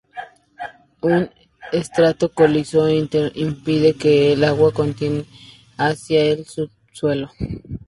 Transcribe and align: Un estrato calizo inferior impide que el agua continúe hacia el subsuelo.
Un 1.01 1.29
estrato 1.71 2.29
calizo 2.29 2.89
inferior 2.89 3.31
impide 3.37 3.93
que 3.93 4.33
el 4.33 4.43
agua 4.43 4.73
continúe 4.73 5.27
hacia 5.77 6.23
el 6.25 6.43
subsuelo. 6.47 7.29